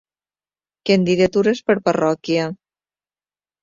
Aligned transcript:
Candidatures 0.91 1.63
per 1.69 1.79
parròquia. 1.91 2.53